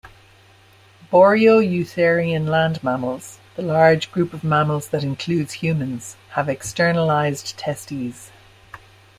Boreoeutherian 1.11 2.47
land 2.49 2.83
mammals, 2.83 3.37
the 3.55 3.61
large 3.61 4.11
group 4.11 4.33
of 4.33 4.43
mammals 4.43 4.89
that 4.89 5.03
includes 5.03 5.53
humans, 5.53 6.17
have 6.31 6.49
externalized 6.49 7.55
testes. 7.55 8.31